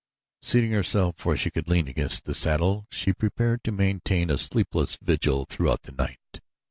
[0.41, 4.97] Seating herself where she could lean against the saddle she prepared to maintain a sleepless
[4.99, 6.41] vigil throughout the night.